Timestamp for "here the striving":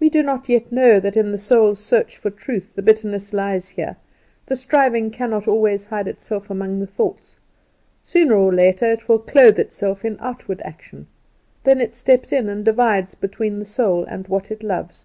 3.68-5.10